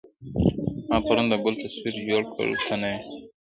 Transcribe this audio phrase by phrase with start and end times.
[0.89, 3.01] ما پرون د ګل تصویر جوړ کړ ته نه وې-